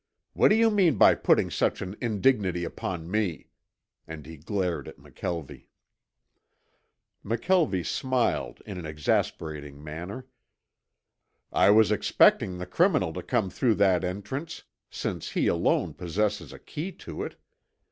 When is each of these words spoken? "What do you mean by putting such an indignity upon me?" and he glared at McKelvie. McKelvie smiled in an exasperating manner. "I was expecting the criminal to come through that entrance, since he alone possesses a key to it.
"What 0.33 0.47
do 0.47 0.55
you 0.55 0.71
mean 0.71 0.95
by 0.95 1.13
putting 1.13 1.51
such 1.51 1.79
an 1.79 1.95
indignity 2.01 2.63
upon 2.63 3.11
me?" 3.11 3.49
and 4.07 4.25
he 4.25 4.35
glared 4.35 4.87
at 4.87 4.97
McKelvie. 4.97 5.67
McKelvie 7.23 7.85
smiled 7.85 8.63
in 8.65 8.79
an 8.79 8.87
exasperating 8.87 9.83
manner. 9.83 10.25
"I 11.53 11.69
was 11.69 11.91
expecting 11.91 12.57
the 12.57 12.65
criminal 12.65 13.13
to 13.13 13.21
come 13.21 13.51
through 13.51 13.75
that 13.75 14.03
entrance, 14.03 14.63
since 14.89 15.29
he 15.29 15.45
alone 15.45 15.93
possesses 15.93 16.51
a 16.51 16.57
key 16.57 16.91
to 16.93 17.21
it. 17.21 17.35